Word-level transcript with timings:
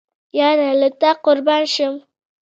یاره 0.37 0.69
له 0.81 0.89
تا 0.99 1.11
قربان 1.25 1.63
شم 1.73 1.95